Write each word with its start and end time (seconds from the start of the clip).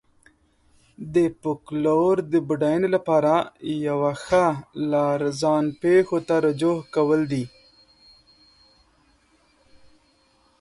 د 1.13 1.15
فولکلور 1.39 2.15
د 2.31 2.33
بډاینې 2.47 2.89
لپاره 2.95 3.33
یوه 3.87 4.11
ښه 4.23 4.45
لار 4.91 5.19
ځان 5.41 5.65
پېښو 5.81 6.17
ته 6.27 6.35
رجوع 6.45 6.77
کول 6.93 7.21
دي. 7.31 7.45